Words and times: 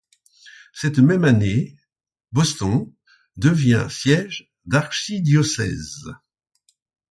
Cette 0.73 0.97
même 0.97 1.25
année, 1.25 1.75
Boston 2.31 2.91
devient 3.37 3.85
siège 3.87 4.51
d'archidiocèse. 4.65 6.07